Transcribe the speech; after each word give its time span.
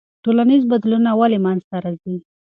ټولنیز 0.23 0.63
بدلونونه 0.71 1.11
ولې 1.19 1.39
منځ 1.45 1.61
ته 1.69 1.77
راځي؟ 1.83 2.15